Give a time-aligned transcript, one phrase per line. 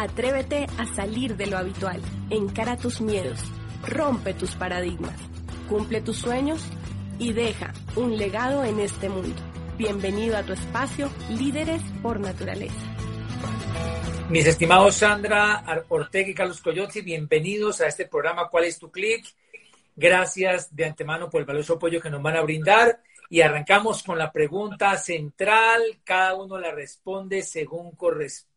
[0.00, 3.40] Atrévete a salir de lo habitual, encara tus miedos,
[3.84, 5.16] rompe tus paradigmas,
[5.68, 6.64] cumple tus sueños
[7.18, 9.34] y deja un legado en este mundo.
[9.76, 12.76] Bienvenido a tu espacio Líderes por Naturaleza.
[14.28, 19.26] Mis estimados Sandra Ortega y Carlos Coyote, bienvenidos a este programa ¿Cuál es tu clic?
[19.96, 24.16] Gracias de antemano por el valioso apoyo que nos van a brindar y arrancamos con
[24.16, 25.82] la pregunta central.
[26.04, 28.47] Cada uno la responde según corresponde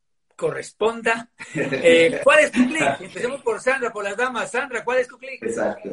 [0.41, 1.29] corresponda.
[1.53, 3.01] Eh, ¿Cuál es tu clic?
[3.01, 4.49] Empecemos por Sandra, por las damas.
[4.49, 5.43] Sandra, ¿cuál es tu clic?
[5.43, 5.89] Exacto.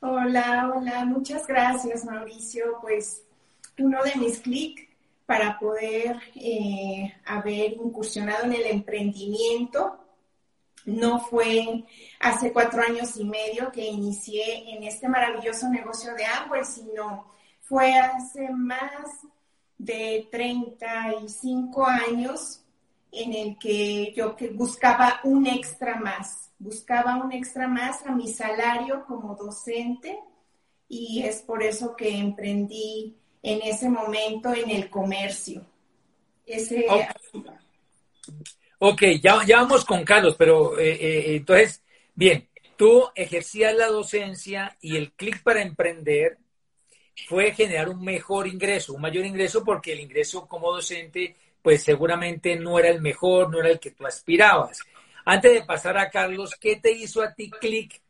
[0.00, 2.78] Hola, hola, muchas gracias Mauricio.
[2.82, 3.22] Pues
[3.78, 4.82] uno de mis clics
[5.26, 9.98] para poder eh, haber incursionado en el emprendimiento
[10.86, 11.84] no fue
[12.18, 17.26] hace cuatro años y medio que inicié en este maravilloso negocio de Amway, sino
[17.60, 19.20] fue hace más
[19.78, 22.59] de 35 años
[23.12, 28.28] en el que yo que buscaba un extra más, buscaba un extra más a mi
[28.28, 30.18] salario como docente
[30.88, 35.64] y es por eso que emprendí en ese momento en el comercio.
[36.46, 36.86] Ese
[38.78, 41.82] ok, ya, ya, vamos con Carlos, pero eh, eh, entonces,
[42.14, 46.38] bien, tú ejercías la docencia y el clic para emprender
[47.28, 52.56] fue generar un mejor ingreso, un mayor ingreso porque el ingreso como docente pues seguramente
[52.56, 54.80] no era el mejor, no era el que tú aspirabas.
[55.24, 58.00] Antes de pasar a Carlos, ¿qué te hizo a ti clic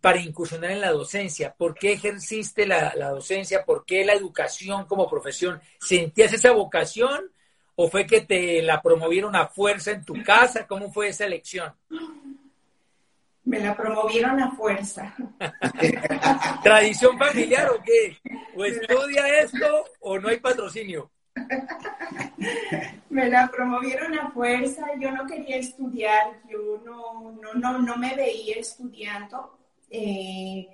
[0.00, 1.54] para incursionar en la docencia?
[1.56, 3.64] ¿Por qué ejerciste la, docencia?
[3.64, 5.60] ¿Por qué la educación como profesión?
[5.78, 7.30] ¿Sentías esa vocación
[7.76, 10.66] o fue que te la promovieron a fuerza en tu casa?
[10.66, 11.72] ¿Cómo fue esa elección?
[13.44, 15.14] Me la promovieron a fuerza.
[16.62, 18.18] ¿Tradición familiar o qué?
[18.54, 21.10] ¿O estudia esto o no hay patrocinio?
[23.10, 28.56] me la promovieron a fuerza, yo no quería estudiar, yo no, no, no, me veía
[28.56, 29.58] estudiando.
[29.90, 30.68] Eh,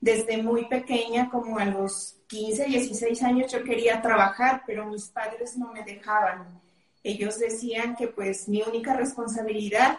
[0.00, 5.56] desde muy pequeña, como a los 15, 16 años, yo quería trabajar, pero mis padres
[5.58, 6.60] no me dejaban.
[7.02, 9.98] Ellos decían que pues mi única responsabilidad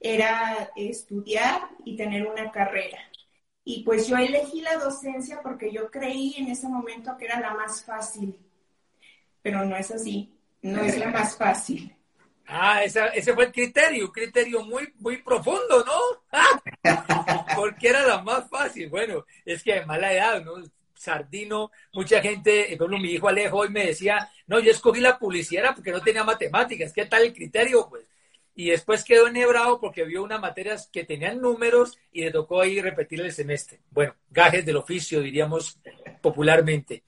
[0.00, 2.98] era estudiar y tener una carrera.
[3.64, 7.54] Y pues yo elegí la docencia porque yo creí en ese momento que era la
[7.54, 8.38] más fácil
[9.44, 10.32] pero no es así,
[10.62, 11.94] no es la más fácil.
[12.46, 16.40] Ah, ese fue el criterio, un criterio muy, muy profundo, ¿no?
[17.54, 18.88] Porque era la más fácil.
[18.88, 20.54] Bueno, es que de mala edad, ¿no?
[20.94, 25.18] Sardino, mucha gente, por ejemplo, mi hijo Alejo hoy me decía, no, yo escogí la
[25.18, 27.86] publicidad porque no tenía matemáticas, ¿qué tal el criterio?
[27.90, 28.06] Pues,
[28.54, 32.80] y después quedó enhebrado porque vio unas materias que tenían números y le tocó ahí
[32.80, 33.80] repetir el semestre.
[33.90, 35.78] Bueno, gajes del oficio, diríamos
[36.22, 37.02] popularmente.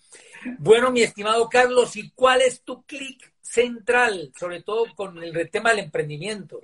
[0.58, 5.70] Bueno, mi estimado Carlos, ¿y cuál es tu clic central, sobre todo con el tema
[5.70, 6.60] del emprendimiento?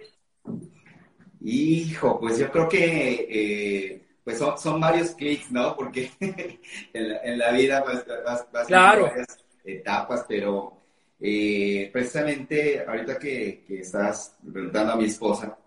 [1.41, 5.75] Hijo, pues yo creo que eh, pues son, varios clics, ¿no?
[5.75, 6.10] Porque
[6.93, 8.05] en, la, vida vas,
[8.53, 10.77] vas, varias etapas, pero
[11.21, 15.59] eh, precisamente ahorita que, que estás preguntando a mi esposa,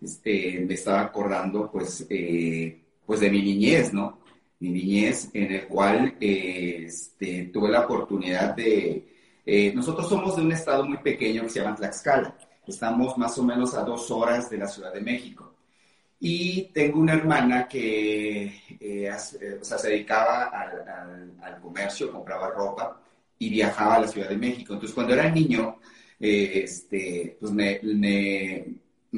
[0.00, 4.20] este, me estaba acordando pues, eh, pues de mi niñez, ¿no?
[4.60, 9.14] Mi niñez, en el cual este, tuve la oportunidad de...
[9.44, 12.36] Eh, nosotros somos de un estado muy pequeño que se llama Tlaxcala.
[12.66, 15.54] Estamos más o menos a dos horas de la Ciudad de México.
[16.18, 18.46] Y tengo una hermana que
[18.80, 23.00] eh, eh, se dedicaba al, comercio, compraba ropa
[23.38, 24.72] y viajaba a la Ciudad de México.
[24.72, 25.78] Entonces, cuando era niño,
[26.18, 27.80] este, pues me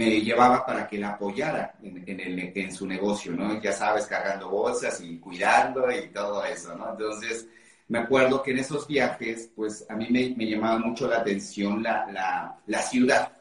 [0.06, 3.60] llevaba para que la apoyara en, su negocio, ¿no?
[3.60, 6.92] Ya sabes, cargando bolsas y cuidando y todo eso, ¿no?
[6.92, 7.48] Entonces,
[7.88, 11.82] me acuerdo que en esos viajes, pues a mí me, me llamaba mucho la atención
[11.82, 13.32] la, la, la, ciudad.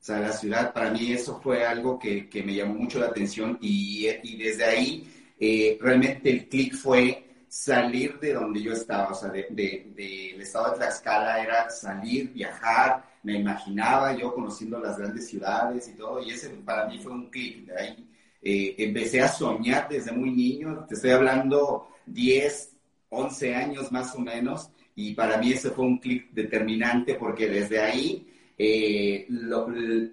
[0.00, 3.06] O sea, la ciudad, para mí eso fue algo que, que me llamó mucho la
[3.06, 5.08] atención y, y desde ahí
[5.38, 10.42] eh, realmente el clic fue salir de donde yo estaba, o sea, del de, de,
[10.42, 16.22] estado de Tlaxcala era salir, viajar, me imaginaba yo conociendo las grandes ciudades y todo,
[16.22, 17.66] y ese para mí fue un clic.
[17.66, 18.08] De ahí
[18.40, 22.76] eh, empecé a soñar desde muy niño, te estoy hablando 10,
[23.08, 27.80] 11 años más o menos, Y para mí ese fue un clic determinante porque desde
[27.80, 28.26] ahí
[28.56, 29.66] eh, lo,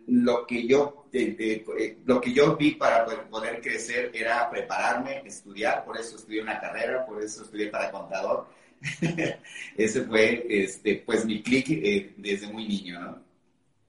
[0.08, 5.98] lo, que yo, eh, lo que yo vi para poder crecer era prepararme, estudiar, por
[5.98, 8.48] eso estudié una carrera, por eso estudié para contador.
[9.78, 13.24] Ese fue este, pues mi clic eh, desde muy niño, ¿no?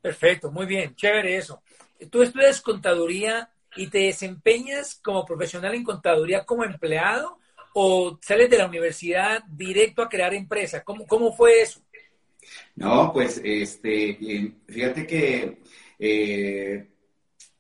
[0.01, 1.63] Perfecto, muy bien, chévere eso.
[2.11, 7.39] Tú estudias contaduría y te desempeñas como profesional en contaduría como empleado
[7.75, 10.83] o sales de la universidad directo a crear empresa?
[10.83, 11.81] ¿Cómo, cómo fue eso?
[12.77, 15.59] No, pues este, fíjate que
[15.99, 16.87] eh,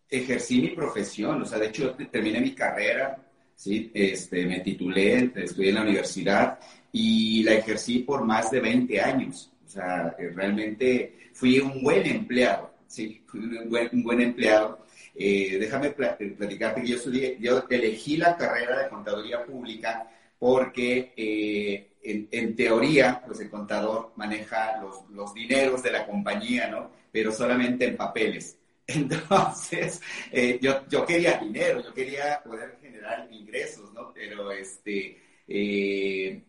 [0.09, 3.19] ejercí mi profesión, o sea, de hecho terminé mi carrera,
[3.57, 3.91] ¿sí?
[3.93, 6.61] este, me titulé, estudié en la universidad
[6.97, 9.53] y la ejercí por más de 20 años.
[9.67, 13.21] O sea, eh, realmente fui un buen empleado, ¿sí?
[13.27, 14.79] Fui un buen, un buen empleado.
[15.13, 20.09] Eh, déjame platicarte que yo, estudié, yo elegí la carrera de contaduría pública
[20.39, 26.93] porque eh, en, teoría, pues el contador maneja los, los, dineros de la compañía, ¿no?
[27.11, 28.57] Pero solamente en papeles.
[28.87, 30.01] Entonces,
[30.31, 34.13] eh, yo, yo quería dinero, yo quería poder generar ingresos, ¿no?
[34.15, 35.19] Pero este,
[35.49, 36.41] eh,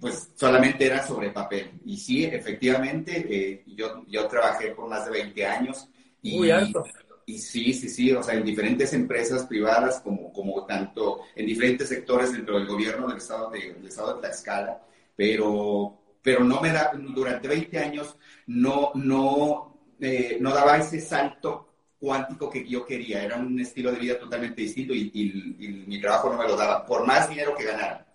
[0.00, 1.72] pues solamente era sobre papel.
[1.84, 5.88] Y sí, efectivamente, yo, yo trabajé por más de 20 años.
[6.22, 6.84] Y, Muy alto
[7.26, 11.88] y sí, sí, sí, o sea, en diferentes empresas privadas, como, como tanto en diferentes
[11.88, 14.80] sectores dentro del gobierno del estado de, del estado de Tlaxcala,
[15.16, 21.74] pero, pero no me da, durante 20 años no, no, eh, no daba ese salto
[21.98, 26.30] cuántico que yo quería, era un estilo de vida totalmente distinto y, y, mi trabajo
[26.30, 28.05] no me lo daba, por más dinero que ganara.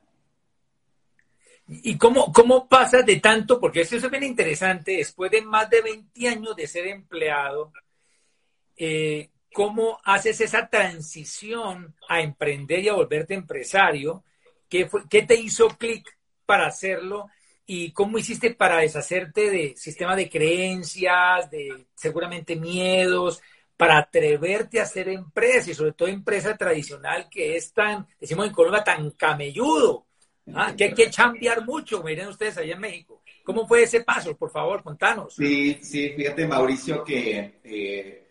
[1.73, 3.57] ¿Y cómo, cómo pasa de tanto?
[3.57, 7.71] Porque eso es bien interesante, después de más de 20 años de ser empleado,
[8.75, 14.25] eh, cómo haces esa transición a emprender y a volverte empresario.
[14.67, 16.05] ¿Qué, qué te hizo clic
[16.45, 17.29] para hacerlo?
[17.65, 23.41] ¿Y cómo hiciste para deshacerte de sistema de creencias, de seguramente miedos,
[23.77, 28.51] para atreverte a hacer empresa y sobre todo empresa tradicional que es tan, decimos en
[28.51, 30.07] Colombia, tan camelludo,
[30.55, 30.73] ¿ah?
[30.75, 33.21] que hay que chambear mucho, miren ustedes allá en México.
[33.43, 34.35] ¿Cómo fue ese paso?
[34.37, 35.35] Por favor, contanos.
[35.35, 38.21] Sí, sí, fíjate Mauricio que eh,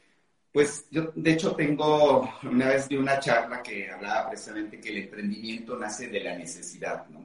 [0.52, 4.99] pues yo, de hecho, tengo, una vez de una charla que hablaba precisamente que el
[5.05, 7.20] emprendimiento nace de la necesidad, ¿no?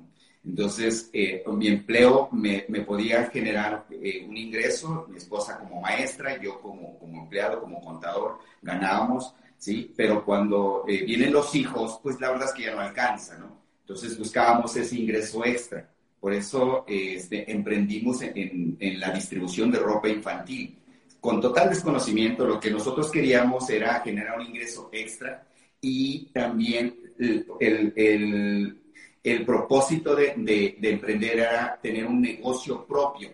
[0.46, 6.40] Entonces, eh, mi empleo me, me podía generar eh, un ingreso, mi esposa como maestra,
[6.40, 9.92] yo como, como empleado, como contador, ganábamos, ¿sí?
[9.98, 13.65] Pero cuando eh, vienen los hijos, pues la verdad es que ya no alcanza, ¿no?
[13.86, 15.88] Entonces buscábamos ese ingreso extra.
[16.20, 20.76] Por eso este, emprendimos en, la distribución de ropa infantil
[21.22, 25.48] con total desconocimiento, lo que nosotros queríamos era generar un ingreso extra
[25.82, 26.96] y también
[27.60, 28.80] el,
[29.46, 30.34] propósito de,
[30.80, 33.30] de, emprender era tener un negocio propio.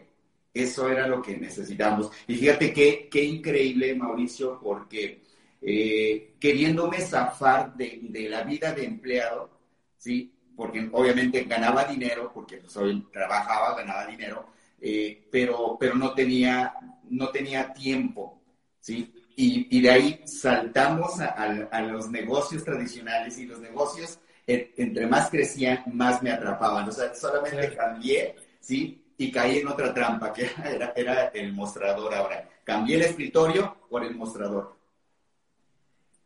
[0.53, 2.11] Eso era lo que necesitamos.
[2.27, 5.21] Y fíjate qué, qué increíble, Mauricio, porque
[5.61, 9.49] eh, queriéndome zafar de, de, la vida de empleado,
[9.97, 10.33] ¿sí?
[10.61, 14.45] Porque obviamente ganaba dinero, porque soy, trabajaba, ganaba dinero,
[14.79, 16.71] eh, pero, pero no tenía
[17.09, 18.39] no tenía tiempo,
[18.79, 19.11] ¿sí?
[19.35, 26.21] Y, de ahí saltamos a, los negocios tradicionales y los negocios, entre más crecían, más
[26.21, 26.87] me atrapaban.
[26.87, 29.03] O sea, solamente cambié, ¿sí?
[29.17, 32.47] Y caí en otra trampa, que era, era el mostrador ahora.
[32.63, 34.77] Cambié el escritorio por el mostrador.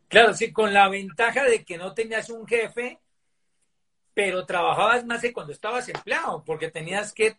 [0.10, 3.00] Claro, sí, con la ventaja de que no tenías un jefe,
[4.16, 7.38] pero trabajabas más que cuando estabas empleado, porque tenías que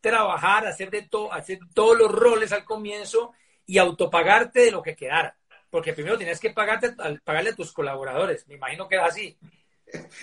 [0.00, 3.32] trabajar, hacer de todo, hacer todos los roles al comienzo
[3.66, 5.36] y autopagarte de lo que quedara.
[5.70, 6.94] Porque primero tenías que pagarte,
[7.24, 8.46] pagarle a tus colaboradores.
[8.46, 9.38] Me imagino que era así.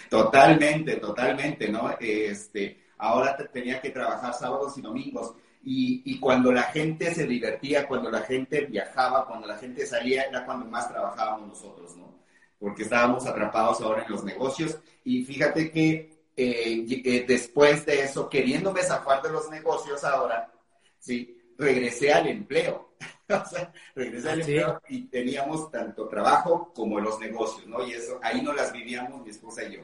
[0.10, 1.96] Totalmente, totalmente, ¿no?
[2.00, 5.34] Este, ahora tenía que trabajar sábados y domingos.
[5.64, 10.22] Y, y, cuando la gente se divertía, cuando la gente viajaba, cuando la gente salía,
[10.24, 12.15] era cuando más trabajábamos nosotros, ¿no?
[12.60, 14.80] Porque estábamos atrapados ahora en los negocios.
[15.04, 20.52] Y fíjate que eh, eh, después de eso, queriéndome zafar de los negocios ahora,
[21.00, 21.36] ¿sí?
[21.58, 22.96] regresé al empleo.
[23.30, 27.86] o sea, regresé al empleo y teníamos tanto trabajo como los negocios, ¿no?
[27.86, 29.82] Y eso, ahí no las vivíamos mi esposa y yo.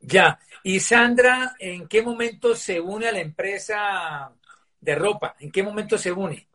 [0.00, 0.38] Ya.
[0.62, 4.30] Y Sandra, ¿en qué momento se une a la empresa
[4.80, 5.34] de ropa?
[5.40, 6.46] ¿En qué momento se une?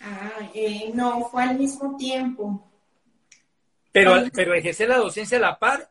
[0.00, 2.69] Ah, eh, no, fue al mismo tiempo.
[3.92, 5.90] Pero, pero ejercer la docencia a la par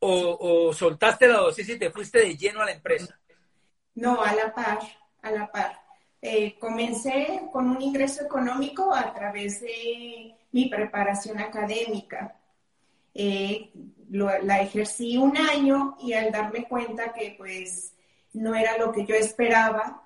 [0.00, 3.18] o, soltaste la dosis y te fuiste de lleno a la empresa?
[3.94, 4.78] No, a la par,
[5.22, 5.80] a la par.
[6.20, 12.36] Eh, comencé con un ingreso económico a través de mi preparación académica.
[13.14, 13.70] Eh,
[14.10, 17.92] la ejercí un año y al darme cuenta que pues
[18.32, 20.02] no era lo que yo esperaba,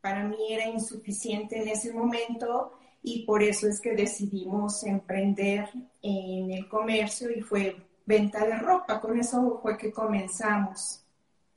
[0.00, 5.68] para mí era insuficiente en ese momento y por eso es que decidimos emprender
[6.02, 11.04] en el comercio y fue venta de ropa, con eso fue que comenzamos.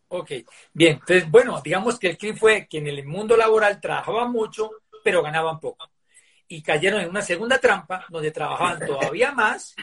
[0.10, 0.32] Ok,
[0.74, 4.72] bien, entonces bueno, digamos que el clip fue que en el mundo laboral trabajaban mucho,
[5.04, 5.90] pero ganaban poco
[6.52, 9.74] y cayeron en una segunda trampa donde trabajaban todavía más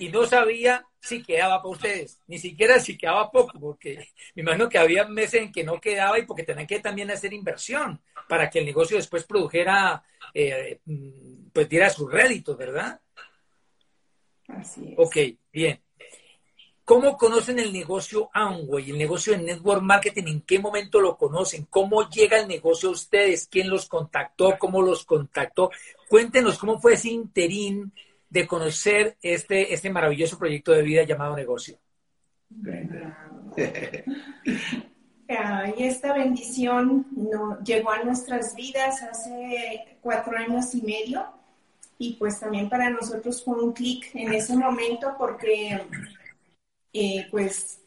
[0.00, 4.68] y no sabía si quedaba para ustedes, ni siquiera si quedaba poco, porque me imagino
[4.68, 8.50] que había meses en que no quedaba y porque tenían que también hacer inversión para
[8.50, 10.80] que el negocio después produjera, eh,
[11.52, 13.00] pues diera sus réditos, ¿verdad?
[14.48, 14.94] Así es.
[14.98, 15.16] Ok,
[15.52, 15.83] bien.
[16.84, 20.24] ¿Cómo conocen el negocio Amway, el negocio de Network Marketing?
[20.26, 21.66] ¿En qué momento lo conocen?
[21.70, 23.48] ¿Cómo llega el negocio a ustedes?
[23.50, 24.58] ¿Quién los contactó?
[24.58, 25.70] ¿Cómo los contactó?
[26.08, 27.92] Cuéntenos cómo fue ese interín
[28.28, 31.78] de conocer este, este maravilloso proyecto de vida llamado negocio.
[35.76, 37.06] Y esta bendición
[37.64, 41.24] llegó a nuestras vidas hace cuatro años y medio
[41.98, 45.80] y pues también para nosotros fue un clic en ese momento porque
[46.96, 47.80] eh, pues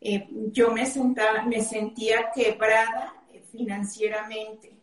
[0.00, 0.84] eh, yo me,
[1.46, 3.14] me sentía quebrada
[3.50, 4.78] financieramente,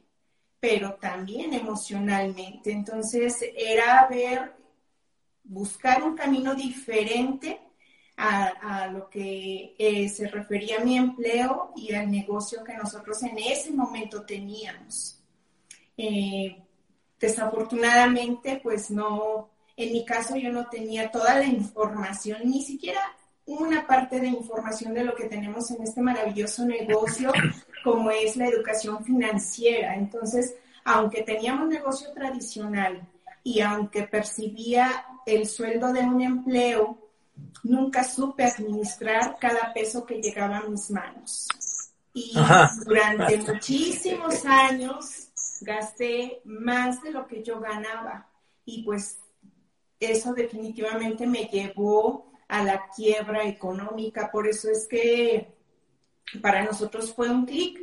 [0.60, 2.72] pero también emocionalmente.
[2.72, 4.56] Entonces era ver,
[5.46, 7.62] buscar un camino diferente
[8.18, 13.38] a, lo que eh, se refería a mi empleo y al negocio que nosotros en
[13.40, 15.22] ese momento teníamos.
[17.20, 23.02] desafortunadamente, pues no, en mi caso yo no tenía toda la información, ni siquiera
[23.46, 27.32] una parte de información de lo que tenemos en este maravilloso negocio,
[27.84, 29.96] como es la educación financiera.
[29.96, 33.08] Entonces, aunque teníamos negocio tradicional
[33.44, 36.98] y aunque percibía el sueldo de un empleo,
[37.64, 41.48] nunca supe administrar cada peso que llegaba a mis manos.
[42.14, 42.34] Y
[42.86, 45.30] durante muchísimos años
[45.62, 48.30] gasté más de lo que yo ganaba.
[48.64, 49.18] Y pues
[50.00, 54.30] eso definitivamente me llevó a la quiebra económica.
[54.32, 55.54] Por eso es que
[56.42, 57.80] para nosotros fue un clic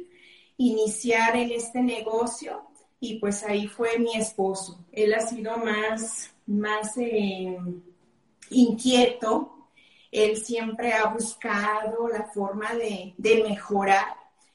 [0.57, 2.63] iniciar en este negocio
[3.01, 4.85] y pues ahí fue mi esposo.
[4.93, 7.59] Él ha sido más, más eh,
[8.51, 9.69] inquieto.
[10.11, 14.07] Él siempre ha buscado la forma de, de mejorar.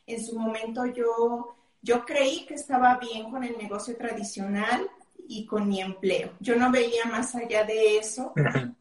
[0.06, 4.90] En su momento yo, yo creí que estaba bien con el negocio tradicional,
[5.28, 6.32] y con mi empleo.
[6.40, 8.34] Yo no veía más allá de eso.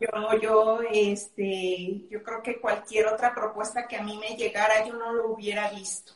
[0.00, 4.94] Yo, yo, este, yo creo que cualquier otra propuesta que a mí me llegara, yo
[4.94, 6.14] no lo hubiera visto.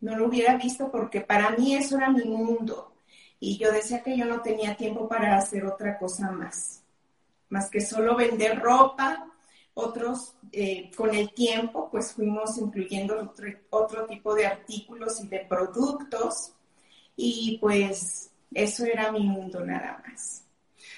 [0.00, 2.94] No lo hubiera visto porque para mí eso era mi mundo.
[3.38, 6.82] Y yo decía que yo no tenía tiempo para hacer otra cosa más.
[7.50, 9.26] Más que solo vender ropa.
[9.74, 15.40] Otros, eh, con el tiempo, pues fuimos incluyendo otro, otro tipo de artículos y de
[15.40, 16.54] productos.
[17.14, 20.44] Y pues eso era mi mundo nada más.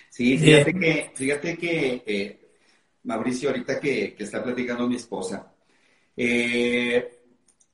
[0.09, 2.41] Sí, fíjate que, fíjate que eh,
[3.05, 5.53] Mauricio, ahorita que, está platicando mi esposa,
[6.17, 7.21] eh,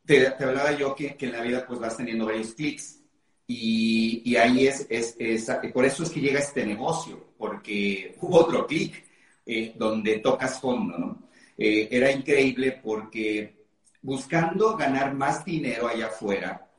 [0.04, 3.00] te, hablaba yo que, en la vida pues vas teniendo varios clics
[3.46, 5.16] y, ahí es, es,
[5.72, 9.04] por eso es que llega este negocio, porque hubo otro clic
[9.46, 11.28] eh, donde tocas fondo, ¿no?
[11.60, 13.64] era increíble porque
[14.02, 16.70] buscando ganar más dinero allá afuera,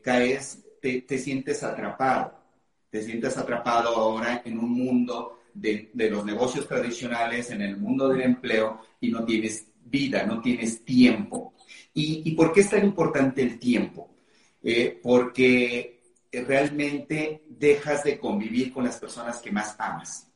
[0.00, 0.64] caes
[1.06, 2.34] te, sientes atrapado,
[2.90, 8.20] te sientes atrapado ahora en un mundo de, los negocios tradicionales, en el mundo del
[8.20, 11.54] empleo y no tienes vida, no tienes tiempo.
[11.94, 14.10] ¿Y, por qué es tan importante el tiempo?
[14.62, 20.28] Eh, porque realmente dejas de convivir con las personas que más amas.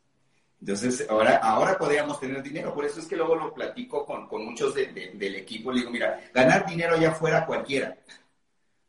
[0.60, 4.74] Entonces, ahora, ahora podríamos tener dinero, por eso es que luego lo platico con, muchos
[4.74, 7.96] del equipo, le digo, mira, ganar dinero allá afuera cualquiera,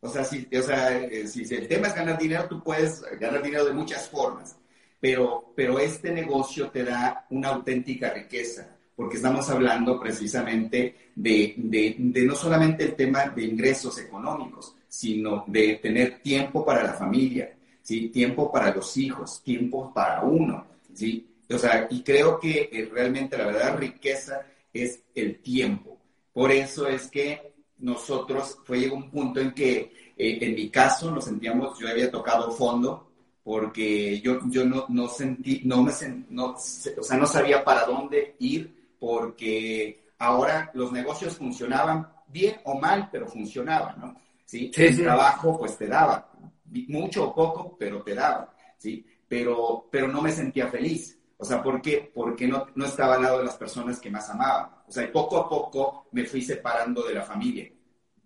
[0.00, 3.42] o sea, si, o sea, eh, si el tema es ganar dinero, tú puedes ganar
[3.42, 4.56] dinero de muchas formas,
[4.98, 11.96] pero, pero este negocio te da una auténtica riqueza, porque estamos hablando precisamente de, de,
[11.98, 17.54] de no solamente el tema de ingresos económicos, sino de tener tiempo para la familia,
[17.82, 18.08] ¿sí?
[18.08, 20.66] tiempo para los hijos, tiempo para uno.
[20.92, 21.26] ¿sí?
[21.48, 25.98] O sea, y creo que eh, realmente la verdadera riqueza es el tiempo.
[26.32, 27.49] Por eso es que
[27.80, 32.10] nosotros fue llegó un punto en que, eh, en mi caso, nos sentíamos, yo había
[32.10, 33.10] tocado fondo
[33.42, 35.92] porque yo, yo no, no sentí, no me
[36.28, 42.78] no, o sea, no sabía para dónde ir porque ahora los negocios funcionaban bien o
[42.78, 44.16] mal, pero funcionaban, ¿no?
[44.44, 44.70] ¿Sí?
[44.76, 46.30] El trabajo pues te daba,
[46.88, 49.04] mucho o poco, pero te daba, ¿sí?
[49.26, 51.16] Pero, pero no me sentía feliz.
[51.36, 52.10] O sea, ¿por qué?
[52.14, 54.79] Porque no, no estaba al lado de las personas que más amaba.
[54.90, 57.70] O sea, poco a poco me fui separando de la familia.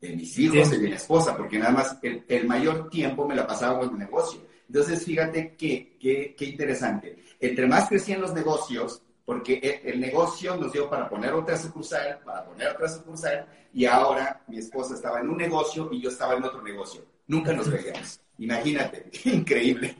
[0.00, 3.46] de mis hijos y de mi esposa, porque nada más el, mayor tiempo me la
[3.46, 4.40] pasaba con el negocio.
[4.66, 5.96] Entonces, fíjate qué
[6.36, 7.16] qué interesante.
[7.40, 12.44] Entre más crecían los negocios, porque el, negocio nos dio para poner otra sucursal, para
[12.44, 16.44] poner otra sucursal, y ahora mi esposa estaba en un negocio y yo estaba en
[16.44, 17.02] otro negocio.
[17.26, 18.20] Nunca nos veíamos.
[18.38, 19.96] Imagínate, increíble.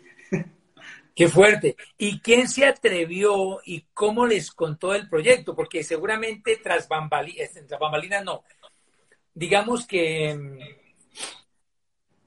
[1.15, 1.77] Qué fuerte.
[1.97, 5.55] ¿Y quién se atrevió y cómo les contó el proyecto?
[5.55, 8.43] Porque seguramente tras bambalinas, tras bambalinas no.
[9.33, 10.59] Digamos que mm,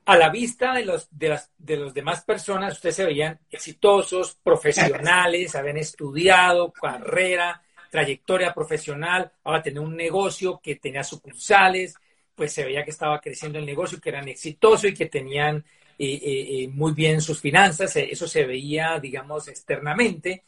[0.06, 4.36] a la vista de los, de las de los demás personas, ustedes se veían exitosos,
[4.41, 11.96] profesionales, habían estudiado, carrera, trayectoria profesional, ahora tener un negocio que tenía sucursales,
[12.36, 15.65] pues se veía que estaba creciendo el negocio, que eran exitosos y que tenían
[16.00, 20.44] eh, eh, eh, muy bien sus finanzas, eso se veía, digamos, externamente.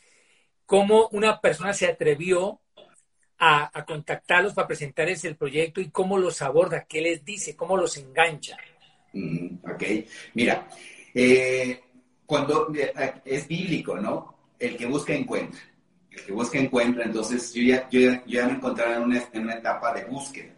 [0.63, 2.61] Cómo una persona se atrevió
[3.39, 7.97] a, contactarlos para presentarles el proyecto y cómo los aborda, qué les dice, cómo los
[7.97, 8.57] engancha.
[9.11, 9.83] ok,
[10.35, 10.67] mira,
[12.27, 12.71] cuando
[13.25, 14.35] es bíblico, ¿no?
[14.59, 15.61] El que busca encuentra.
[16.11, 17.05] El que busca encuentra.
[17.05, 20.53] Entonces yo ya, yo ya, me encontraba en una, en una, etapa de búsqueda.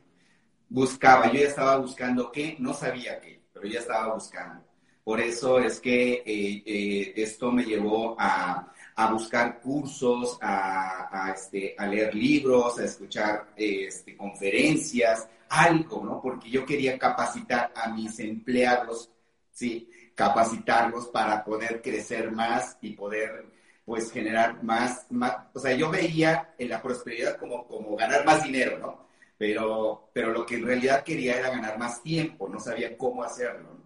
[0.68, 4.71] Buscaba, yo ya estaba buscando qué, no sabía qué, pero ya estaba buscando.
[5.04, 11.88] Por eso es que eh, esto me llevó a, a buscar cursos, a, este, a,
[11.88, 16.22] leer libros, a escuchar este, conferencias, algo, ¿no?
[16.22, 19.10] Porque yo quería capacitar a mis empleados,
[19.52, 19.90] ¿sí?
[20.16, 23.46] Capacitarlos para poder crecer más y poder,
[23.86, 28.44] pues, generar más, más o sea, yo veía en la prosperidad como, como ganar más
[28.44, 29.08] dinero, ¿no?
[29.38, 33.81] Pero, pero lo que en realidad quería era ganar más tiempo, no sabía cómo hacerlo.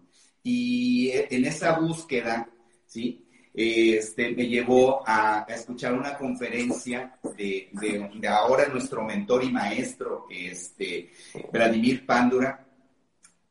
[0.48, 2.48] Y en esa búsqueda,
[2.86, 3.26] ¿sí?
[3.52, 11.10] este, me llevó a, escuchar una conferencia de, de, ahora nuestro mentor y maestro, este,
[11.52, 12.64] Vladimir Pándura.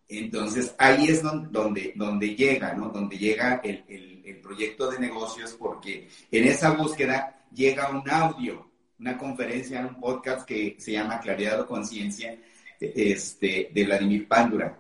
[0.08, 2.88] Entonces ahí es donde, donde, llega, ¿no?
[2.88, 9.18] Donde llega el, el, proyecto de negocios, porque en esa búsqueda llega un audio, una
[9.18, 12.40] conferencia, un podcast que se llama Claridad o Conciencia,
[12.80, 14.78] este, de Vladimir Pándura.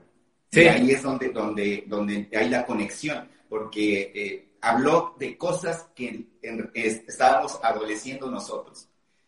[0.55, 6.25] Y ahí es donde, donde, donde hay la conexión, porque eh, habló de cosas que
[6.73, 8.87] estábamos adoleciendo nosotros,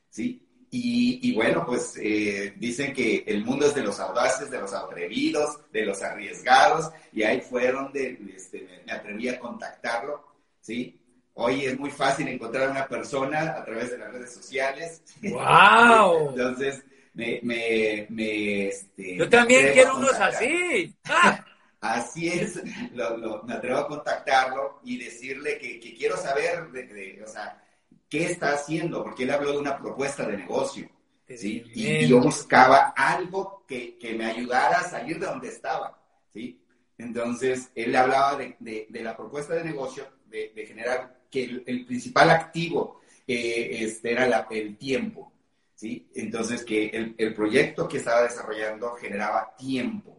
[0.10, 0.44] ¿sí?
[0.70, 5.60] Y, bueno, pues eh, dicen que el mundo es de los audaces, de los atrevidos,
[5.72, 10.24] de los arriesgados, y ahí fue donde este, me atreví a contactarlo,
[10.60, 11.00] ¿sí?
[11.34, 15.04] Hoy es muy fácil encontrar a una persona a través de las redes sociales.
[15.22, 16.30] ¡Wow!
[16.36, 16.84] Entonces,
[17.18, 17.40] me...
[17.42, 20.96] me, me este, Yo también quiero unos así.
[21.06, 21.44] ¡Ah!
[21.80, 27.64] Así es, me atrevo a contactarlo y decirle que, quiero saber, de, o sea,
[28.10, 30.90] qué está haciendo, porque él habló de una propuesta de negocio,
[31.28, 31.64] ¿sí?
[31.76, 36.02] Y, yo buscaba algo que, me ayudara a salir de donde estaba,
[36.34, 36.60] ¿sí?
[36.98, 43.78] Entonces, él hablaba de, la propuesta de negocio, de, generar que el, principal activo eh,
[43.82, 45.32] este, era el tiempo,
[45.78, 46.10] ¿sí?
[46.16, 50.18] Entonces, que el, el proyecto que estaba desarrollando generaba tiempo.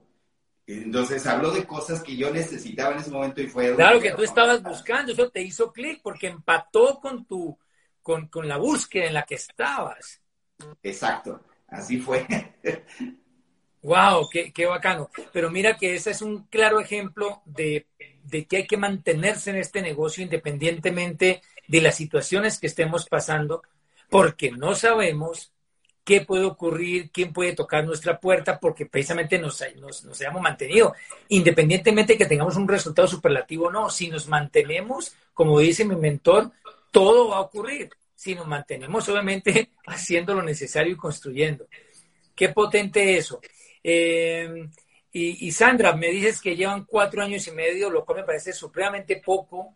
[0.66, 3.74] Entonces habló de cosas que yo necesitaba en ese momento y fue...
[3.74, 7.58] Claro que tú estabas buscando, eso te hizo clic porque empató con tu,
[8.02, 10.20] con, la búsqueda en la que estabas.
[10.82, 12.26] Exacto, así fue.
[13.82, 15.08] wow, qué, qué, bacano.
[15.32, 17.86] Pero mira que ese es un claro ejemplo de,
[18.24, 23.62] de que hay que mantenerse en este negocio independientemente de las situaciones que estemos pasando,
[24.08, 25.52] porque no sabemos
[26.04, 30.94] qué puede ocurrir, quién puede tocar nuestra puerta, porque precisamente nos, nos, hayamos mantenido,
[31.28, 35.96] independientemente de que tengamos un resultado superlativo o no, si nos mantenemos, como dice mi
[35.96, 36.50] mentor,
[36.90, 37.90] todo va a ocurrir.
[38.14, 41.66] Si nos mantenemos, obviamente, haciendo lo necesario y construyendo.
[42.34, 43.40] Qué potente eso.
[43.82, 48.54] Y, y, Sandra, me dices que llevan cuatro años y medio, lo cual me parece
[48.54, 49.74] supremamente poco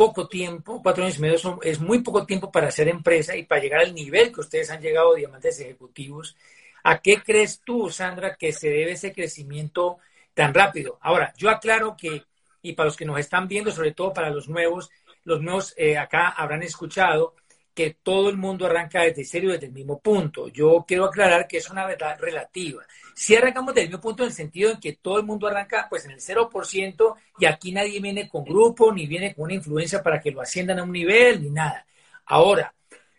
[0.00, 3.60] poco tiempo, cuatro años y medio es muy poco tiempo para hacer empresa y para
[3.60, 6.38] llegar al nivel que ustedes han llegado, diamantes ejecutivos.
[6.84, 9.98] ¿A qué crees tú, Sandra, que se debe ese crecimiento
[10.32, 10.98] tan rápido?
[11.02, 12.24] Ahora, yo aclaro que,
[12.62, 14.88] y para los que nos están viendo, sobre todo para los nuevos,
[15.24, 17.34] los nuevos eh, acá habrán escuchado
[17.74, 20.48] que todo el mundo arranca desde cero, desde el mismo punto.
[20.48, 22.86] Yo quiero aclarar que es una verdad relativa.
[23.20, 25.86] Si arrancamos desde el mismo punto en el sentido en que todo el mundo arranca
[25.90, 30.02] pues en el 0% y aquí nadie viene con grupo, ni viene con una influencia
[30.02, 31.84] para que lo asciendan a un nivel, ni nada.
[32.24, 32.72] Ahora,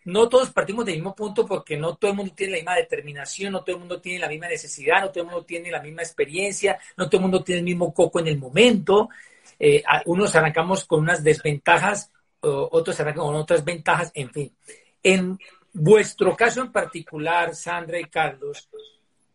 [0.06, 3.52] no todos partimos del mismo punto porque no todo el mundo tiene la misma determinación,
[3.52, 6.02] no todo el mundo tiene la misma necesidad, no todo el mundo tiene la misma
[6.02, 9.08] experiencia, no todo el mundo tiene el mismo coco en el momento.
[9.56, 12.10] Eh, unos arrancamos con unas desventajas
[12.40, 14.52] otros serán con otras ventajas, en fin.
[15.00, 15.38] En
[15.72, 18.68] vuestro caso en particular, Sandra y Carlos,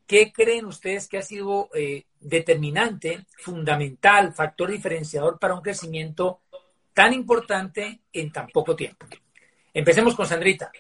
[0.08, 6.41] ¿qué creen ustedes que ha sido eh, determinante, fundamental, factor diferenciador para un crecimiento
[6.98, 9.06] tan importante en tan poco tiempo.
[9.72, 10.72] Empecemos con Sandrita.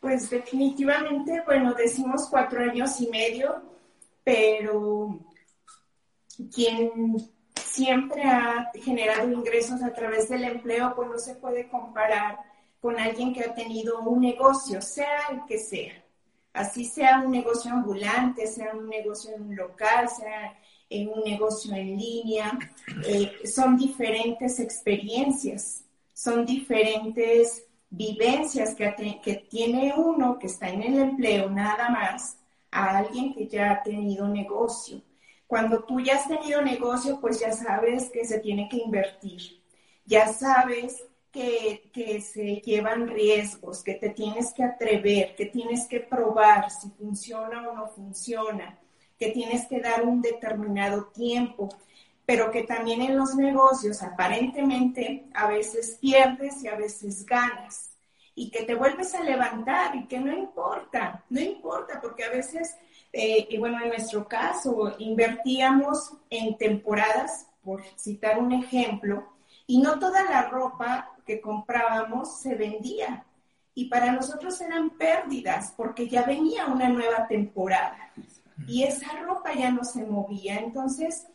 [0.00, 3.62] Pues definitivamente, bueno, decimos cuatro años y medio,
[4.24, 5.20] pero
[6.52, 7.16] quien
[7.54, 12.38] siempre ha generado ingresos a través del empleo, pues no se puede comparar
[12.80, 16.04] con alguien que ha tenido un negocio, sea el que sea.
[16.52, 20.58] Así sea un negocio ambulante, sea un negocio en un local, sea
[20.90, 22.58] en un negocio en línea,
[23.06, 30.98] eh, son diferentes experiencias, son diferentes vivencias que, que tiene uno que está en el
[30.98, 32.38] empleo nada más
[32.70, 35.00] a alguien que ya ha tenido negocio.
[35.46, 39.62] Cuando tú ya has tenido negocio, pues ya sabes que se tiene que invertir,
[40.04, 46.70] ya sabes que, se llevan riesgos, que te tienes que atrever, que tienes que probar
[46.70, 48.78] si funciona o no funciona,
[49.18, 51.68] que tienes que dar un determinado tiempo,
[52.24, 57.92] pero que también en los negocios aparentemente a veces pierdes y a veces ganas
[58.34, 62.76] y que te vuelves a levantar y que no importa, no importa, porque a veces
[63.12, 69.28] eh, y bueno, en nuestro caso, invertíamos en temporadas, por citar un ejemplo,
[69.68, 73.24] y no toda la ropa que comprábamos se vendía.
[73.74, 78.12] Y para nosotros eran pérdidas porque ya venía una nueva temporada
[78.66, 80.56] y esa ropa ya no se movía.
[80.56, 81.28] Entonces,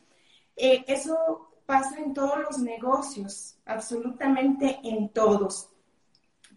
[0.57, 5.69] eh, eso pasa en todos los negocios, absolutamente en todos.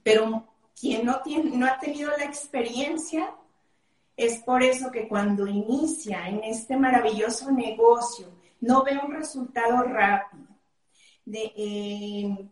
[0.02, 3.34] Pero quien no, tiene, no ha tenido la experiencia,
[4.16, 8.28] es por eso que cuando inicia en este maravilloso negocio,
[8.62, 10.56] no ve un resultado rápido,
[11.26, 12.48] de, eh,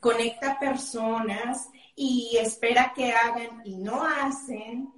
[0.00, 4.92] conecta personas y espera que hagan y no hacen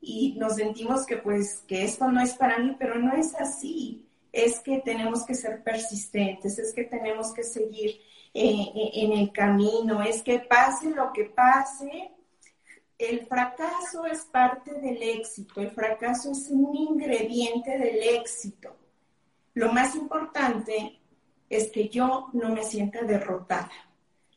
[0.00, 4.04] y nos sentimos que pues que esto no es para mí, pero no es así.
[4.32, 8.00] Es que tenemos que ser persistentes, es que tenemos que seguir
[8.34, 12.10] eh, en el camino, es que pase lo que pase,
[12.98, 18.74] el fracaso es parte del éxito, el fracaso es un ingrediente del éxito.
[19.54, 21.01] Lo más importante
[21.52, 23.70] es que yo no me sienta derrotada.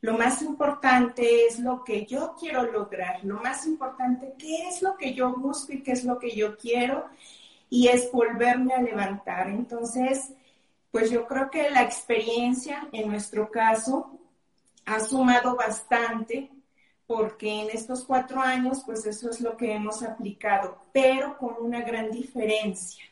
[0.02, 3.24] Lo más importante es lo que yo quiero lograr.
[3.24, 6.58] Lo más importante, qué es lo que yo busco y qué es lo que yo
[6.58, 7.06] quiero.
[7.70, 9.50] Y es volverme a levantar.
[9.50, 10.34] Entonces,
[10.92, 14.20] pues yo creo que la experiencia, en nuestro caso,
[14.86, 16.52] ha sumado bastante
[17.08, 21.82] porque en estos cuatro años, pues eso es lo que hemos aplicado, pero con una
[21.82, 23.06] gran diferencia.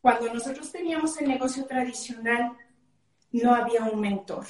[0.00, 2.52] Cuando nosotros teníamos el negocio tradicional,
[3.42, 4.46] no había un mentor.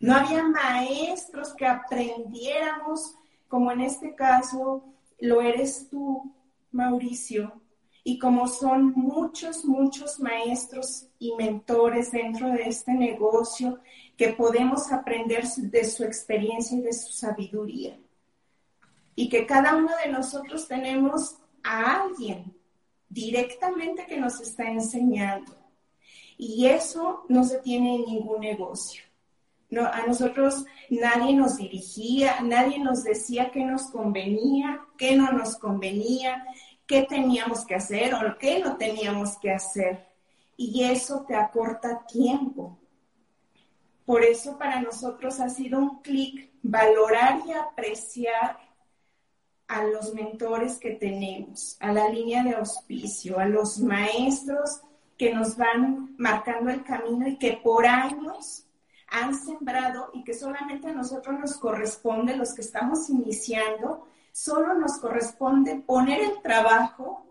[0.00, 3.14] No había maestros que aprendiéramos,
[3.46, 4.82] como en este caso
[5.20, 6.34] lo eres tú,
[6.72, 7.60] Mauricio,
[8.02, 13.78] y como son muchos, muchos maestros y mentores dentro de este negocio
[14.16, 17.96] que podemos aprender de su experiencia y de su sabiduría.
[19.14, 22.56] Y que cada uno de nosotros tenemos a alguien
[23.08, 25.59] directamente que nos está enseñando.
[26.42, 29.02] Y eso no se tiene en ningún negocio.
[29.68, 35.58] No, a nosotros nadie nos dirigía, nadie nos decía qué nos convenía, qué no nos
[35.58, 36.46] convenía,
[36.86, 40.08] qué teníamos que hacer o qué no teníamos que hacer.
[40.56, 42.78] Y eso te acorta tiempo.
[44.06, 48.58] Por eso para nosotros ha sido un clic valorar y apreciar
[49.68, 54.80] a los mentores que tenemos, a la línea de auspicio, a los maestros
[55.20, 58.64] que nos van marcando el camino y que por años
[59.08, 64.96] han sembrado y que solamente a nosotros nos corresponde, los que estamos iniciando, solo nos
[64.96, 67.26] corresponde poner el trabajo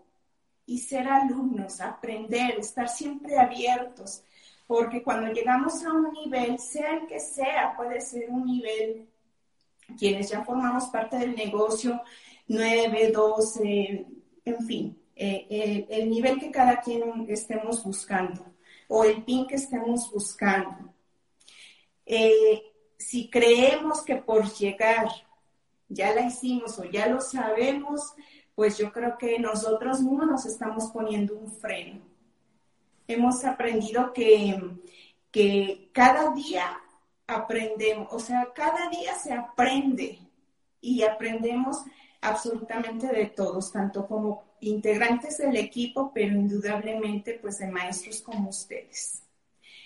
[0.66, 4.22] y ser alumnos, aprender, estar siempre abiertos,
[4.68, 9.08] porque cuando llegamos a un nivel, sea el que sea, puede ser un nivel,
[9.98, 12.00] quienes ya formamos parte del negocio,
[12.46, 14.06] 9, 12,
[14.44, 18.44] en fin, eh, el nivel que cada quien estemos buscando
[18.88, 20.92] o el pin que estemos buscando.
[22.06, 22.62] Eh,
[22.96, 25.08] si creemos que por llegar
[25.88, 28.14] ya la hicimos o ya lo sabemos,
[28.54, 32.10] pues yo creo que nosotros mismos nos estamos poniendo un freno
[33.12, 34.58] hemos aprendido que,
[35.30, 36.80] que cada día
[37.26, 40.18] aprendemos, o sea, cada día se aprende
[40.80, 41.78] y aprendemos
[42.20, 49.22] absolutamente de todos, tanto como integrantes del equipo, pero indudablemente pues de maestros como ustedes.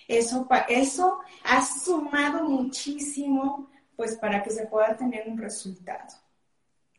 [0.07, 6.15] Eso, eso ha sumado muchísimo pues para que se pueda tener un resultado.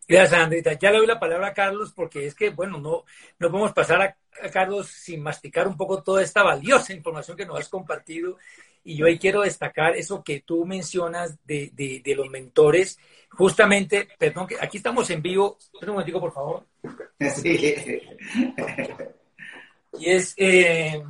[0.07, 0.73] Gracias, Andrita.
[0.73, 3.03] Ya le doy la palabra a Carlos porque es que, bueno, no,
[3.39, 4.17] no podemos pasar a,
[4.51, 8.37] Carlos sin masticar un poco toda esta valiosa información que nos has compartido.
[8.83, 12.99] Y yo ahí quiero destacar eso que tú mencionas de, de, los mentores.
[13.29, 15.57] Justamente, perdón, que aquí estamos en vivo.
[15.81, 16.65] Un momentico, por favor.
[17.35, 17.75] Sí.
[19.97, 21.01] Y es, eh,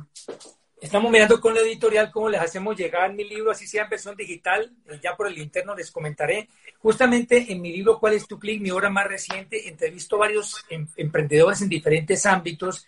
[0.78, 4.14] Estamos mirando con la editorial cómo les hacemos llegar mi libro, así sea en versión
[4.14, 6.48] digital, eh, ya por el interno les comentaré.
[6.78, 8.60] Justamente en mi libro ¿Cuál es tu clic?
[8.60, 12.86] Mi obra más reciente, entrevisto varios em, emprendedores en diferentes ámbitos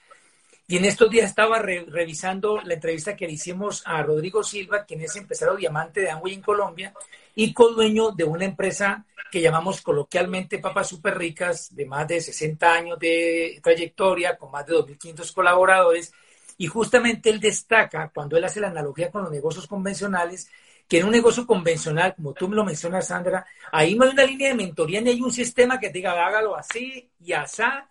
[0.71, 5.01] y en estos días estaba revisando la entrevista que le hicimos a Rodrigo Silva, quien
[5.01, 6.93] es empresario diamante de Amway en Colombia
[7.35, 12.71] y co-dueño de una empresa que llamamos coloquialmente Papas Super Ricas, de más de 60
[12.71, 16.13] años de trayectoria, con más de 2.500 colaboradores.
[16.59, 20.51] Y justamente él destaca, cuando él hace la analogía con los negocios convencionales,
[20.87, 24.25] que en un negocio convencional, como tú me lo mencionas, Sandra, ahí no hay una
[24.25, 27.89] línea de mentoría ni hay un sistema que diga hágalo así y asá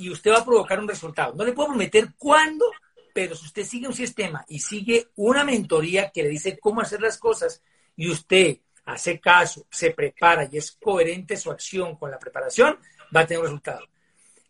[0.00, 1.34] y usted va a provocar un resultado.
[1.34, 2.64] No le puedo prometer cuándo,
[3.12, 7.02] pero si usted sigue un sistema y sigue una mentoría que le dice cómo hacer
[7.02, 7.62] las cosas
[7.96, 12.78] y usted hace caso, se prepara y es coherente su acción con la preparación,
[13.14, 13.86] va a tener un resultado.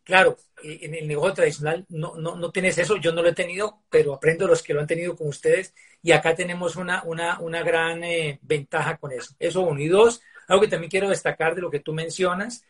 [0.05, 3.35] Claro, eh, en el negocio tradicional no, no, no, tienes eso, yo no lo he
[3.35, 7.41] tenido, pero aprendo los que lo han tenido con ustedes y acá tenemos una, una,
[7.41, 9.35] una gran eh, ventaja con eso.
[9.41, 9.81] Eso uno.
[9.81, 12.65] Y dos, algo que también quiero destacar de lo que tú mencionas,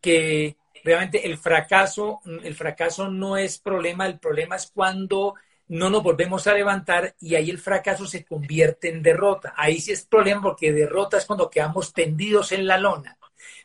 [0.00, 5.34] que realmente el fracaso, el fracaso no es problema, el problema es cuando
[5.68, 9.54] no nos volvemos a levantar y ahí el fracaso se convierte en derrota.
[9.56, 13.16] Ahí sí es problema porque derrota es cuando quedamos tendidos en la lona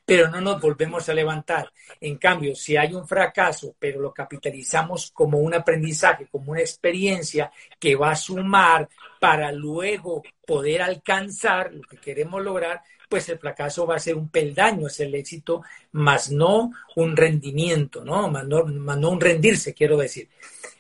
[0.06, 1.72] pero no nos volvemos a levantar.
[2.00, 7.52] En cambio, si hay un fracaso, pero lo capitalizamos como un aprendizaje, como una experiencia
[7.80, 8.88] que va a sumar
[9.20, 12.84] para luego poder alcanzar lo que queremos lograr,
[13.16, 15.62] pues el fracaso va a ser un peldaño, es el éxito,
[15.94, 18.30] más no un rendimiento, ¿no?
[18.30, 20.28] Más no, un rendirse, quiero decir.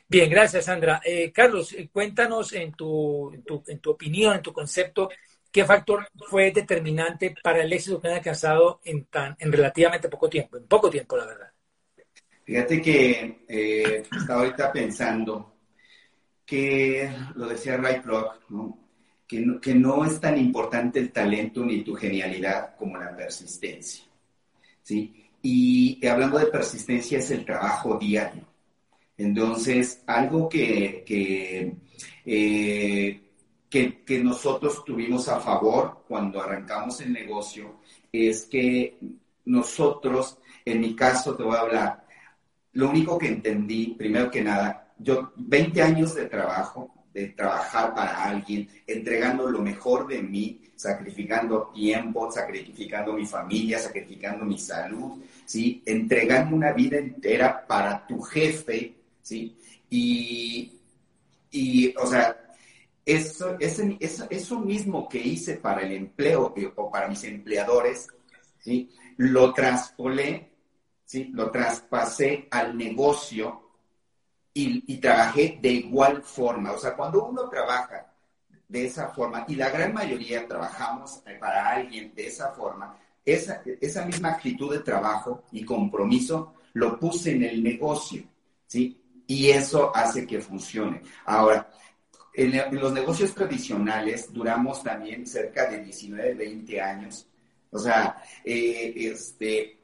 [0.05, 0.99] Bien, gracias, Sandra.
[1.05, 5.09] Eh, Carlos, eh, cuéntanos en tu, en tu, opinión, en tu concepto,
[5.49, 10.27] ¿Qué factor fue determinante para el éxito que han alcanzado en, tan, en relativamente poco
[10.27, 10.57] tiempo?
[10.57, 11.49] En poco tiempo, la verdad.
[12.43, 15.55] Fíjate que eh, estaba ahorita pensando
[16.45, 18.41] que, lo decía Ray Kroc,
[19.27, 24.05] Que, no, que no es tan importante el talento ni tu genialidad como la persistencia.
[24.83, 25.29] ¿sí?
[25.41, 28.43] Y hablando de persistencia es el trabajo diario.
[29.17, 31.75] Entonces, algo que, que
[32.25, 33.25] eh,
[34.05, 37.79] que, nosotros tuvimos a favor cuando arrancamos el negocio
[38.11, 38.97] es que
[39.43, 42.05] nosotros, en mi caso te voy a hablar,
[42.73, 48.25] lo único que entendí, primero que nada, yo 20 años de trabajo, de trabajar para
[48.25, 55.81] alguien, entregando lo mejor de mí, sacrificando tiempo, sacrificando mi familia, sacrificando mi salud, ¿sí?
[55.85, 59.55] Entregando una vida entera para tu jefe, ¿sí?
[59.89, 60.73] Y,
[61.51, 62.35] y o sea,
[63.05, 63.97] eso, ese,
[64.29, 68.07] eso, mismo que hice para el empleo o para mis empleadores,
[68.59, 68.89] ¿sí?
[69.15, 70.51] lo traspolé,
[71.05, 71.29] ¿sí?
[71.31, 73.64] lo traspasé al negocio
[74.55, 76.71] y, y, trabajé de igual forma.
[76.71, 78.07] O sea, cuando uno trabaja
[78.67, 84.05] de esa forma, y la gran mayoría trabajamos para alguien de esa forma, esa, esa
[84.05, 88.23] misma actitud de trabajo y compromiso lo puse en el negocio,
[88.65, 89.01] ¿sí?
[89.27, 91.01] Y eso hace que funcione.
[91.25, 91.69] Ahora,
[92.33, 97.27] en, los negocios tradicionales duramos también cerca de 19, 20 años.
[97.71, 99.79] O sea, eh, este,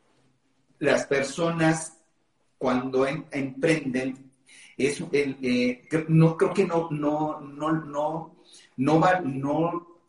[0.79, 1.97] las personas
[2.57, 4.30] cuando emprenden,
[4.77, 8.35] es, eh, no, creo que no, no, no, no,
[8.77, 10.01] no, va, no,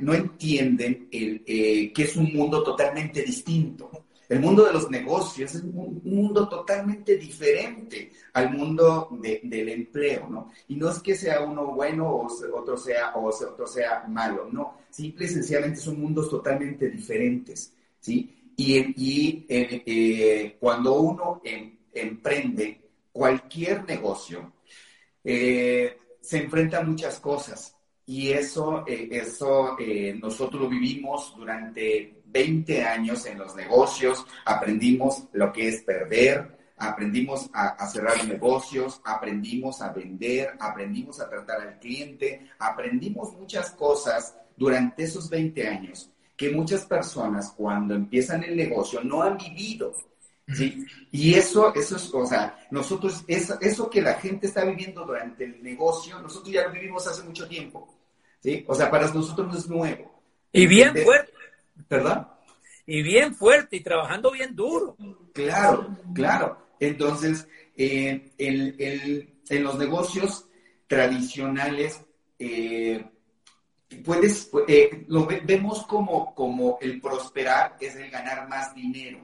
[0.00, 3.90] no entienden el, eh, que es un mundo totalmente distinto.
[4.28, 10.50] El mundo de los negocios es un, mundo totalmente diferente al mundo del empleo, ¿no?
[10.68, 14.78] Y no es que sea uno bueno o otro sea, o otro sea malo, no.
[14.90, 18.52] Simple y sencillamente son mundos totalmente diferentes, ¿sí?
[18.56, 22.85] Y, y eh, cuando uno em, emprende
[23.16, 24.52] cualquier negocio,
[25.24, 27.74] eh, se enfrenta a muchas cosas.
[28.04, 29.76] Y eso, eso
[30.20, 37.48] nosotros lo vivimos durante 20 años en los negocios, aprendimos lo que es perder, aprendimos
[37.52, 45.04] a, cerrar negocios, aprendimos a vender, aprendimos a tratar al cliente, aprendimos muchas cosas durante
[45.04, 49.94] esos 20 años que muchas personas cuando empiezan el negocio no han vivido.
[50.54, 50.86] ¿Sí?
[51.10, 55.44] Y eso, eso es, o sea, nosotros, eso, eso que la gente está viviendo durante
[55.44, 57.88] el negocio, nosotros ya lo vivimos hace mucho tiempo.
[58.40, 58.64] ¿sí?
[58.68, 60.22] O sea, para nosotros no es nuevo.
[60.52, 61.32] Y bien fuerte.
[61.88, 62.26] ¿Perdón?
[62.86, 64.96] y bien fuerte y trabajando bien duro.
[65.32, 66.66] Claro, claro.
[66.78, 70.46] Entonces, eh, en los negocios
[70.86, 72.00] tradicionales,
[72.38, 73.04] eh,
[74.04, 79.20] puedes, eh, lo vemos como, como el prosperar es el ganar más dinero.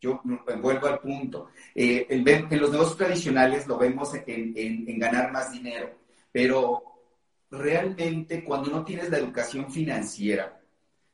[0.00, 0.20] Yo
[0.60, 1.48] vuelvo al punto.
[1.74, 5.90] Eh, en los negocios tradicionales lo vemos en, ganar más dinero,
[6.30, 6.82] pero
[7.50, 10.60] realmente cuando no tienes la educación financiera,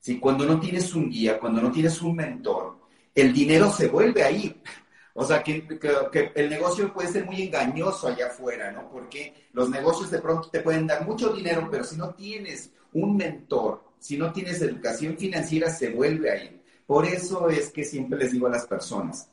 [0.00, 0.18] ¿sí?
[0.18, 2.78] cuando no tienes un guía, cuando no tienes un mentor,
[3.14, 4.60] el dinero se vuelve ahí.
[5.14, 8.88] O sea, que, que, el negocio puede ser muy engañoso allá afuera, ¿no?
[8.90, 13.18] Porque los negocios de pronto te pueden dar mucho dinero, pero si no tienes un
[13.18, 16.61] mentor, si no tienes educación financiera, se vuelve ahí.
[16.86, 19.30] Por eso es que siempre les digo a las personas,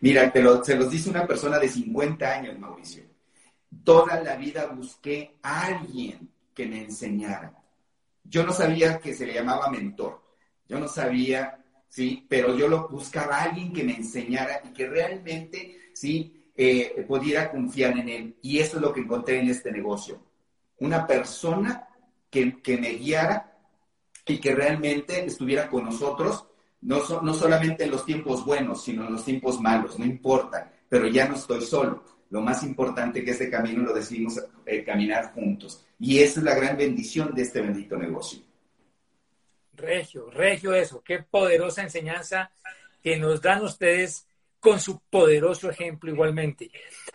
[0.00, 3.04] mira, te lo, se los dice una persona de 50 años, Mauricio,
[3.84, 7.52] toda la vida busqué a alguien que me enseñara.
[8.24, 10.22] Yo no sabía que se le llamaba mentor,
[10.68, 14.88] yo no sabía, sí, pero yo lo buscaba a alguien que me enseñara y que
[14.88, 18.36] realmente, sí, eh, pudiera confiar en él.
[18.42, 20.20] Y eso es lo que encontré en este negocio.
[20.78, 21.88] Una persona
[22.30, 23.56] que, me guiara
[24.26, 26.46] y que realmente estuviera con nosotros,
[26.86, 31.08] no, no solamente en los tiempos buenos, sino en los tiempos malos, no importa, pero
[31.08, 32.04] ya no estoy solo.
[32.30, 35.84] Lo más importante que este camino lo decidimos eh, caminar juntos.
[35.98, 38.40] Y esa es la gran bendición de este bendito negocio.
[39.74, 42.52] Regio, regio eso, qué poderosa enseñanza
[43.02, 44.26] que nos dan ustedes
[44.60, 46.70] con su poderoso ejemplo igualmente.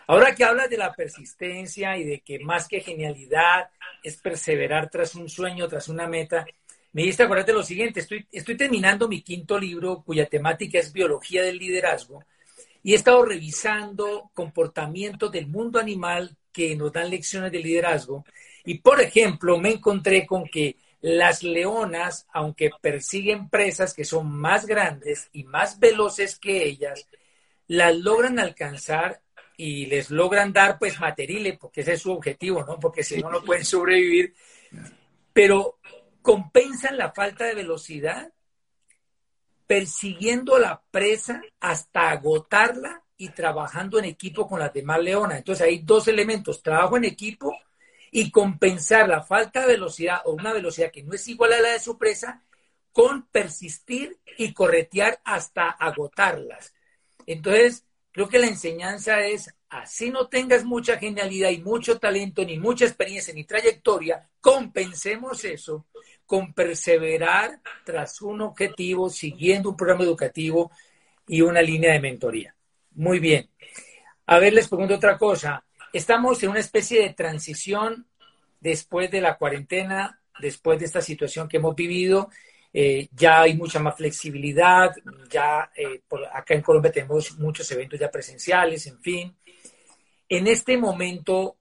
[0.06, 3.70] Ahora que hablas de la persistencia y de que más que genialidad
[4.02, 6.46] es perseverar tras un sueño, tras una meta,
[6.92, 11.42] me diste acuérdate lo siguiente, estoy, estoy terminando mi quinto libro cuya temática es biología
[11.42, 12.24] del liderazgo
[12.82, 18.24] y he estado revisando comportamientos del mundo animal que nos dan lecciones de liderazgo
[18.64, 24.66] y por ejemplo me encontré con que las leonas, aunque persiguen presas que son más
[24.66, 27.08] grandes y más veloces que ellas,
[27.66, 29.20] las logran alcanzar
[29.56, 32.78] y les logran dar pues materiales, porque ese es su objetivo, ¿no?
[32.78, 34.34] Porque si no, no pueden sobrevivir.
[35.32, 35.78] Pero
[36.22, 38.32] compensan la falta de velocidad
[39.66, 45.38] persiguiendo la presa hasta agotarla y trabajando en equipo con las demás leonas.
[45.38, 47.56] Entonces hay dos elementos, trabajo en equipo
[48.10, 51.70] y compensar la falta de velocidad o una velocidad que no es igual a la
[51.70, 52.42] de su presa
[52.92, 56.74] con persistir y corretear hasta agotarlas.
[57.26, 62.58] Entonces, creo que la enseñanza es, así no tengas mucha genialidad y mucho talento, ni
[62.58, 65.86] mucha experiencia, ni trayectoria, compensemos eso
[66.32, 70.70] con perseverar tras un objetivo, siguiendo un programa educativo
[71.28, 72.56] y una línea de mentoría.
[72.94, 73.50] Muy bien.
[74.24, 75.62] A ver, les pregunto otra cosa.
[75.92, 78.06] Estamos en una especie de transición
[78.60, 82.30] después de la cuarentena, después de esta situación que hemos vivido
[82.72, 84.90] eh, ya hay mucha más flexibilidad,
[85.28, 86.00] ya eh,
[86.32, 89.36] acá en Colombia tenemos muchos eventos ya presenciales, en fin.
[90.30, 91.58] En este momento,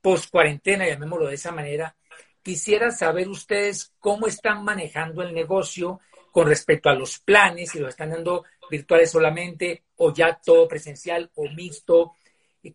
[0.00, 1.94] post cuarentena, llamémoslo de esa manera,
[2.42, 6.00] quisiera saber ustedes cómo están manejando el negocio
[6.32, 11.30] con respecto a los planes, si lo están dando virtuales solamente o ya todo presencial
[11.34, 12.12] o mixto,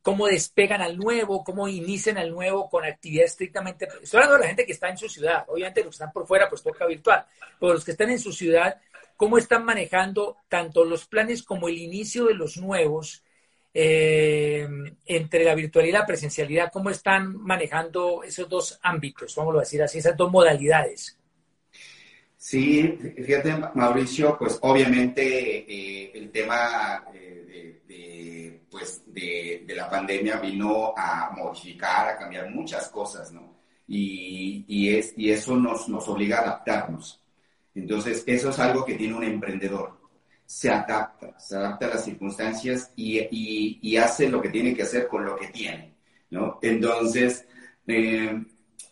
[0.01, 3.87] cómo despegan al nuevo, cómo inician al nuevo con actividad estrictamente.
[4.01, 5.45] Estoy hablando de la gente que está en su ciudad.
[5.47, 7.25] Obviamente los que están por fuera, pues toca virtual.
[7.59, 8.81] Pero los que están en su ciudad,
[9.17, 13.23] cómo están manejando tanto los planes como el inicio de los nuevos
[13.73, 14.67] eh,
[15.05, 19.81] entre la virtualidad y la presencialidad, cómo están manejando esos dos ámbitos, vamos a decir
[19.81, 21.17] así, esas dos modalidades.
[22.37, 25.23] Sí, fíjate, Mauricio, pues obviamente
[25.59, 32.89] eh, el tema eh, de, pues de, la pandemia vino a modificar, a cambiar muchas
[32.89, 33.53] cosas, ¿no?
[33.87, 37.21] Y, y, es, y eso nos, nos obliga a adaptarnos.
[37.73, 40.02] Entonces, eso es algo que tiene un emprendedor.
[40.53, 43.27] Se adapta, se adapta a las circunstancias y,
[43.81, 45.95] y, hace lo que tiene que hacer con lo que tiene,
[46.29, 46.59] ¿no?
[46.61, 47.47] Entonces,
[47.87, 48.39] eh,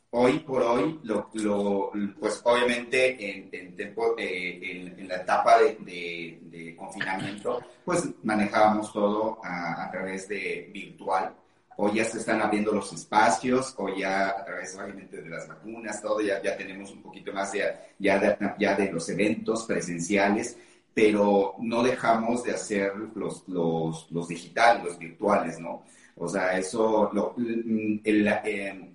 [0.09, 3.75] hoy por hoy, lo, lo, pues obviamente en, en,
[4.17, 11.35] eh, en, la etapa de, confinamiento, pues manejábamos todo a, a, través de virtual.
[11.77, 16.01] Hoy ya se están abriendo los espacios, hoy ya a través obviamente de las vacunas,
[16.01, 20.57] todo, ya, ya tenemos un poquito más de, ya, de, ya de los eventos presenciales,
[20.93, 25.83] pero no dejamos de hacer los, los, los digitales, los virtuales, ¿no?
[26.15, 28.91] O sea, eso, lo, el, eh,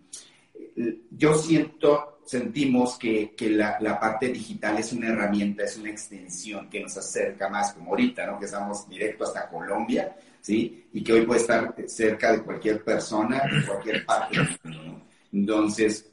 [1.10, 6.68] yo siento, sentimos que, que la, la, parte digital es una herramienta, es una extensión
[6.68, 8.38] que nos acerca más, como ahorita, ¿no?
[8.38, 10.88] Que estamos directo hasta Colombia, ¿sí?
[10.92, 15.06] Y que hoy puede estar cerca de cualquier persona en cualquier parte del mundo, ¿no?
[15.32, 16.10] Entonces,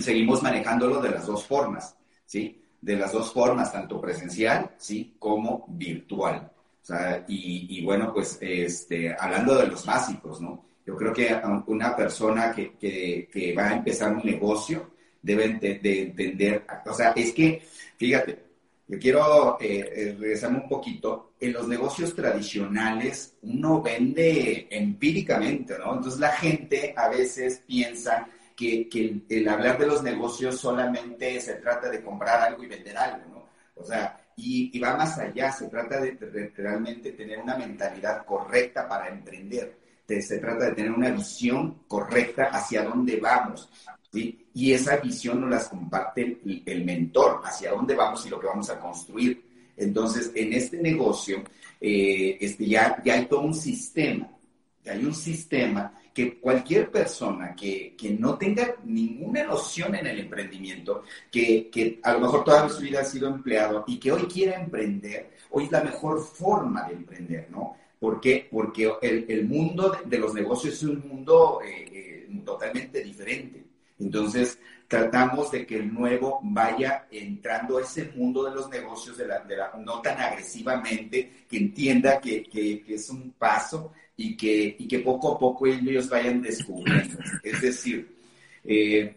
[0.00, 2.61] seguimos manejándolo de las dos formas, ¿sí?
[2.82, 5.14] De las dos formas, tanto presencial, ¿sí?
[5.18, 6.50] Como virtual.
[7.28, 10.64] Y, bueno, pues este, hablando de los básicos, ¿no?
[10.84, 14.90] Yo creo que una persona que, que, va a empezar un negocio
[15.22, 17.62] debe de, entender, o sea, es que,
[17.96, 18.42] fíjate,
[18.88, 21.34] yo quiero eh, eh, regresarme un poquito.
[21.40, 25.94] En los negocios tradicionales uno vende empíricamente, ¿no?
[25.94, 31.54] Entonces la gente a veces piensa que, que el, hablar de los negocios solamente se
[31.54, 33.42] trata de comprar algo y vender algo, ¿no?
[33.74, 39.08] O sea, y, va más allá, se trata de, realmente tener una mentalidad correcta para
[39.08, 39.76] emprender,
[40.06, 43.70] se trata de tener una visión correcta hacia dónde vamos,
[44.12, 44.46] ¿sí?
[44.52, 48.68] Y esa visión nos las comparte el, mentor, hacia dónde vamos y lo que vamos
[48.68, 49.42] a construir.
[49.74, 51.42] Entonces, en este negocio,
[51.80, 54.28] eh, este, ya, ya hay todo un sistema,
[54.84, 61.04] hay un sistema que cualquier persona que, que, no tenga ninguna noción en el emprendimiento,
[61.30, 64.60] que, que, a lo mejor toda su vida ha sido empleado y que hoy quiera
[64.60, 67.76] emprender, hoy es la mejor forma de emprender, ¿no?
[67.98, 68.48] ¿Por qué?
[68.50, 73.64] Porque el, el mundo de, los negocios es un mundo eh, eh, totalmente diferente.
[74.00, 74.58] Entonces,
[74.88, 79.38] tratamos de que el nuevo vaya entrando a ese mundo de los negocios, de la,
[79.38, 83.92] de la, no tan agresivamente, que entienda que, que, que es un paso
[84.22, 87.18] y que, y que poco a poco ellos vayan descubriendo.
[87.42, 88.16] Es decir,
[88.64, 89.16] eh,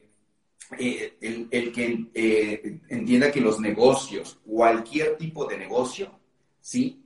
[0.79, 6.19] eh, el, que eh, entienda que los negocios, cualquier tipo de negocio,
[6.59, 7.03] ¿sí?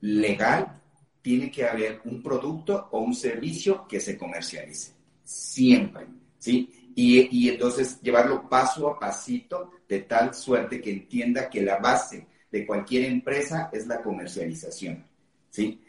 [0.00, 0.82] Legal,
[1.22, 4.92] tiene que haber un producto o un servicio que se comercialice.
[5.22, 6.06] Siempre,
[6.38, 6.92] ¿sí?
[6.96, 12.26] Y, y entonces llevarlo paso a pasito de tal suerte que entienda que la base
[12.50, 15.06] de cualquier empresa es la comercialización,
[15.50, 15.80] ¿sí?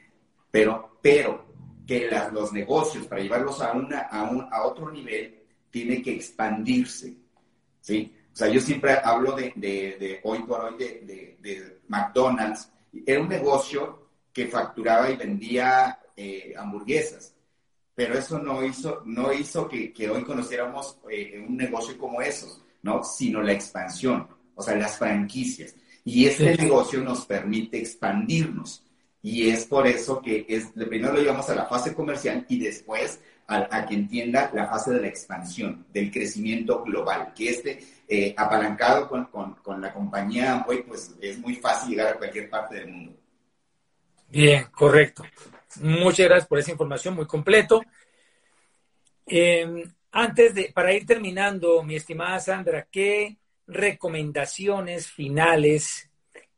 [0.51, 1.45] Pero, pero
[1.85, 5.39] que los negocios, para llevarlos a, una, a, un, a otro nivel,
[5.71, 7.15] tiene que expandirse.
[7.81, 8.13] ¿sí?
[8.31, 12.71] O sea, yo siempre hablo de, de, hoy por hoy de, de, McDonald's.
[13.05, 17.35] Era un negocio que facturaba y vendía eh, hamburguesas,
[17.95, 22.63] pero eso no hizo, no hizo que, que hoy conociéramos eh, un negocio como esos,
[22.83, 23.03] ¿no?
[23.03, 25.75] sino la expansión, o sea, las franquicias.
[26.05, 28.85] Y este negocio nos permite expandirnos.
[29.21, 33.19] Y es por eso que es, primero lo llevamos a la fase comercial y después
[33.47, 39.09] a, que entienda la fase de la expansión, del crecimiento global, que este, eh, apalancado
[39.09, 43.13] con, con, la compañía hoy, pues es muy fácil llegar a cualquier parte del mundo.
[44.29, 45.23] Bien, correcto.
[45.81, 47.81] Muchas gracias por esa información, muy completo.
[49.25, 56.08] Em, antes de, para ir terminando, mi estimada Sandra, ¿qué recomendaciones finales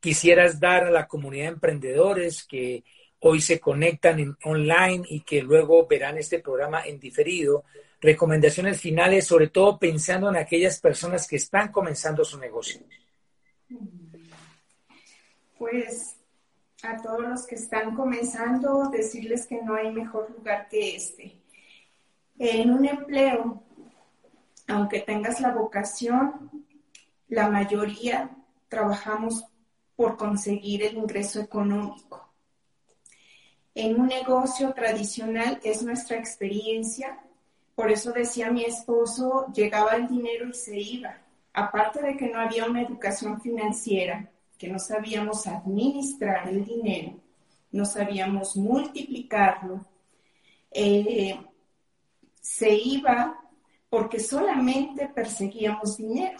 [0.01, 2.83] quisieras dar a la comunidad de emprendedores que
[3.19, 7.63] hoy se conectan en, online y que luego verán este programa en diferido?
[8.01, 12.81] Recomendaciones finales, sobre todo pensando en aquellas personas que están comenzando su negocio.
[15.57, 16.15] Pues
[16.83, 21.37] a todos los que están comenzando, decirles que no hay mejor lugar que este.
[22.39, 23.61] En un empleo,
[24.67, 26.49] aunque tengas la vocación,
[27.27, 28.31] la mayoría
[28.67, 29.45] trabajamos
[30.01, 32.27] por conseguir el ingreso económico.
[33.75, 37.19] En un negocio tradicional es nuestra experiencia,
[37.75, 41.21] por eso decía mi esposo, llegaba el dinero y se iba.
[41.53, 44.27] Aparte de que no había una educación financiera,
[44.57, 47.19] que no sabíamos administrar el dinero,
[47.71, 49.85] no sabíamos multiplicarlo,
[50.71, 51.39] eh,
[52.41, 53.39] se iba
[53.87, 56.39] porque solamente perseguíamos dinero.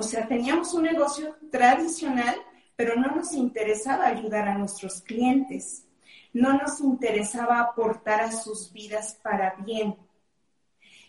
[0.00, 2.34] O sea, teníamos un negocio tradicional,
[2.74, 5.84] pero no nos interesaba ayudar a nuestros clientes,
[6.32, 9.94] no nos interesaba aportar a sus vidas para bien.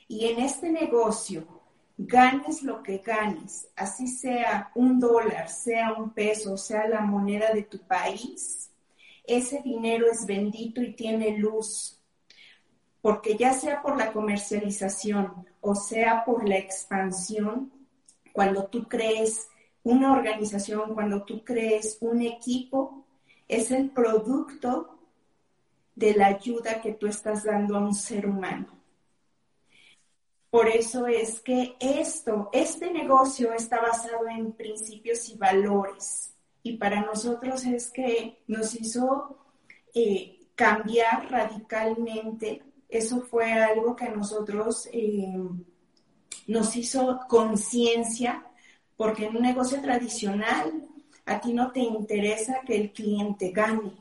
[0.09, 1.47] Y en este negocio,
[1.97, 7.63] ganes lo que ganes, así sea un dólar, sea un peso, sea la moneda de
[7.63, 8.71] tu país,
[9.23, 11.97] ese dinero es bendito y tiene luz,
[13.01, 17.71] porque ya sea por la comercialización o sea por la expansión,
[18.33, 19.47] cuando tú crees
[19.83, 23.05] una organización, cuando tú crees un equipo,
[23.47, 24.97] es el producto
[25.95, 28.67] de la ayuda que tú estás dando a un ser humano.
[30.49, 36.33] Por eso es que esto, este negocio está basado en principios y valores.
[36.61, 39.37] Y para nosotros es que nos hizo
[39.93, 42.61] eh, cambiar radicalmente.
[42.89, 45.33] Eso fue algo que a nosotros eh,
[46.47, 48.45] nos hizo conciencia,
[48.97, 50.87] porque en un negocio tradicional
[51.25, 53.93] a ti no te interesa que el cliente gane.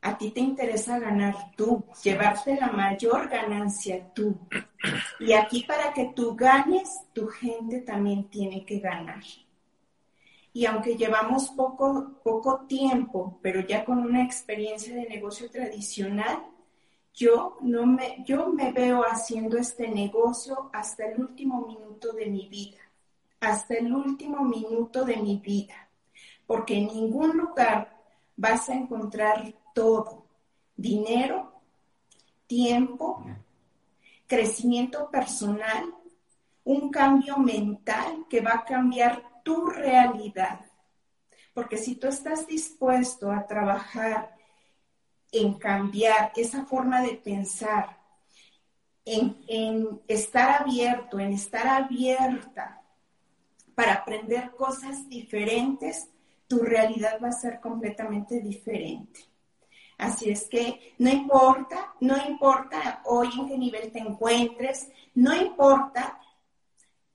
[0.00, 4.38] A ti te interesa ganar tú, llevarte la mayor ganancia tú.
[5.18, 9.22] Y aquí para que tú ganes, tu gente también tiene que ganar.
[10.52, 16.38] Y aunque llevamos poco, poco tiempo, pero ya con una experiencia de negocio tradicional,
[17.18, 22.48] yo, no me, yo me veo haciendo este negocio hasta el último minuto de mi
[22.48, 22.78] vida,
[23.40, 25.88] hasta el último minuto de mi vida,
[26.46, 27.92] porque en ningún lugar
[28.36, 30.26] vas a encontrar todo,
[30.76, 31.52] dinero,
[32.46, 33.24] tiempo,
[34.28, 35.92] crecimiento personal,
[36.62, 40.60] un cambio mental que va a cambiar tu realidad.
[41.52, 44.37] Porque si tú estás dispuesto a trabajar
[45.32, 47.98] en cambiar esa forma de pensar,
[49.04, 52.82] en, estar abierto, en estar abierta
[53.74, 56.08] para aprender cosas diferentes,
[56.46, 59.20] tu realidad va a ser completamente diferente.
[59.98, 66.20] Así es que no importa, no importa hoy en qué nivel te encuentres, no importa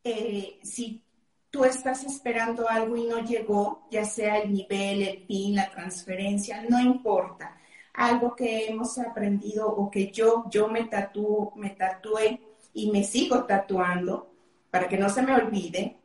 [0.04, 1.02] eh, si
[1.50, 6.64] tú estás esperando algo y no llegó, ya sea el nivel, el PIN, la transferencia,
[6.68, 7.58] no importa.
[7.94, 12.42] Algo que hemos aprendido o que yo, yo me tatúo, me tatué
[12.74, 14.34] y me sigo tatuando
[14.72, 15.98] para que no se me olvide.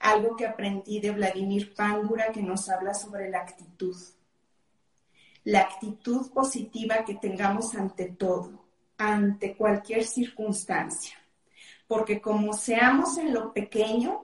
[0.00, 3.96] Algo que aprendí de Vladimir Pángura que nos habla sobre la actitud.
[5.44, 8.66] La actitud positiva que tengamos ante todo,
[8.98, 11.16] ante cualquier circunstancia.
[11.86, 14.22] Porque como seamos en lo pequeño,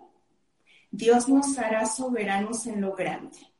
[0.91, 3.54] Dios nos hará soberanos en lo grande.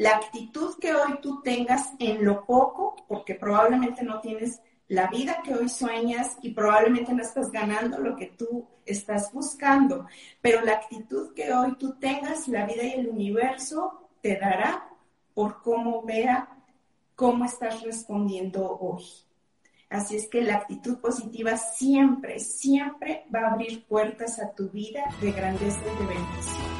[0.00, 5.42] La actitud que hoy tú tengas en lo poco, porque probablemente no tienes la vida
[5.44, 10.06] que hoy sueñas y probablemente no estás ganando lo que tú estás buscando,
[10.40, 14.88] pero la actitud que hoy tú tengas, la vida y el universo te dará
[15.34, 16.48] por cómo vea
[17.14, 19.04] cómo estás respondiendo hoy.
[19.90, 25.04] Así es que la actitud positiva siempre, siempre va a abrir puertas a tu vida
[25.20, 26.79] de grandeza y de bendición.